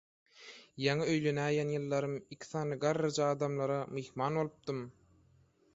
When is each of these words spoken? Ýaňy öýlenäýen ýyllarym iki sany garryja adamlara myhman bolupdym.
Ýaňy 0.85 1.09
öýlenäýen 1.15 1.73
ýyllarym 1.73 2.15
iki 2.37 2.49
sany 2.53 2.79
garryja 2.85 3.29
adamlara 3.35 3.79
myhman 3.99 4.41
bolupdym. 4.41 4.83